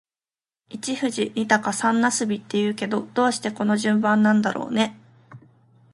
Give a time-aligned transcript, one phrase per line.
[0.69, 4.97] 一富士、二鷹、三茄子って言うけど、どうしてこの順番なんだろうね。